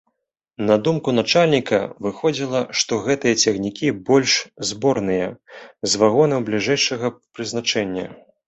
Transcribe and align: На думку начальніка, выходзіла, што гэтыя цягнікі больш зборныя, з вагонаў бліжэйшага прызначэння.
На 0.69 0.75
думку 0.85 1.09
начальніка, 1.17 1.79
выходзіла, 2.05 2.61
што 2.79 2.93
гэтыя 3.07 3.39
цягнікі 3.43 3.93
больш 4.09 4.33
зборныя, 4.73 5.27
з 5.93 6.05
вагонаў 6.05 6.39
бліжэйшага 6.49 7.17
прызначэння. 7.33 8.05